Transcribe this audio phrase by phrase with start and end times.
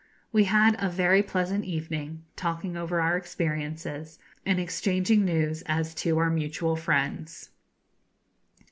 [0.31, 6.17] We had a very pleasant evening, talking over our experiences, and exchanging news as to
[6.17, 7.51] our mutual friends.